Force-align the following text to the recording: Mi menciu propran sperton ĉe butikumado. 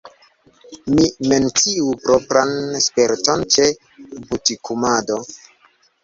Mi 0.91 1.03
menciu 1.33 1.91
propran 2.05 2.53
sperton 2.85 3.43
ĉe 3.55 3.67
butikumado. 4.31 5.19